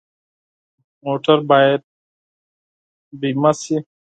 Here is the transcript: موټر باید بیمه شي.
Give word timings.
موټر 1.03 1.37
باید 1.49 1.81
بیمه 3.19 3.51
شي. 3.61 3.77